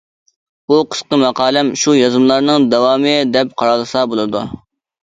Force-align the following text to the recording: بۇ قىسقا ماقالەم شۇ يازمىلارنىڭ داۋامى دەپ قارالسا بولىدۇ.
بۇ 0.71 0.79
قىسقا 0.93 1.19
ماقالەم 1.25 1.69
شۇ 1.83 1.95
يازمىلارنىڭ 1.99 2.67
داۋامى 2.73 3.17
دەپ 3.39 3.57
قارالسا 3.63 4.07
بولىدۇ. 4.15 4.47